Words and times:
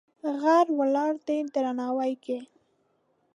غر 0.41 0.67
ولاړ 0.79 1.11
دی 1.25 1.39
درناوی 1.53 2.13
کې. 2.23 2.37